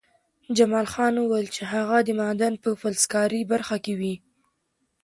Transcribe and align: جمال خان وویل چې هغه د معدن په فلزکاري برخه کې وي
جمال 0.57 0.87
خان 0.93 1.13
وویل 1.17 1.47
چې 1.55 1.61
هغه 1.73 1.97
د 2.03 2.09
معدن 2.19 2.53
په 2.63 2.69
فلزکاري 2.81 3.41
برخه 3.51 3.77
کې 3.85 3.93
وي 3.99 4.15